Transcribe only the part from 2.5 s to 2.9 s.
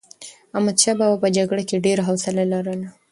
لرله.